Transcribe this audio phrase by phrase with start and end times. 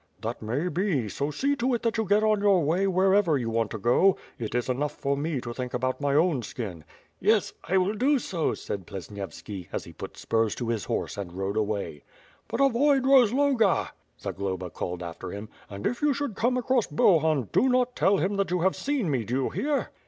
[0.23, 3.37] "That may be, so see to it that you get on your way wher ever
[3.37, 4.17] you want to go.
[4.39, 6.85] It is enough for me to think about my own skin."
[7.19, 11.31] "Yes, I will do so," said Plesnievski, as he put spurs to his horse and
[11.31, 12.03] rode away.
[12.47, 15.49] "But avoid Rozloga," Zagloba called after him.
[15.69, 19.07] "And if you should come across Bohun, do not tell him that you have seen
[19.11, 19.91] me, do you hear?"